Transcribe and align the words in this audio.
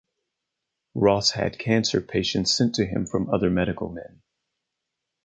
Ross 0.95 1.29
had 1.29 1.59
cancer 1.59 2.01
patients 2.01 2.51
sent 2.51 2.73
to 2.73 2.87
him 2.87 3.05
from 3.05 3.29
other 3.29 3.51
medical 3.51 3.89
men. 3.91 4.23